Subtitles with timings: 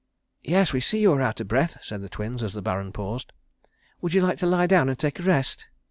[0.49, 3.31] _]"Yes, we see you are out of breath," said the Twins, as the Baron paused.
[4.01, 5.67] "Would you like to lie down and take a rest?"